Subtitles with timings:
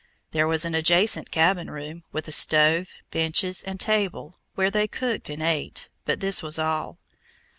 [0.31, 5.29] There was an adjacent cabin room, with a stove, benches, and table, where they cooked
[5.29, 6.97] and ate, but this was all.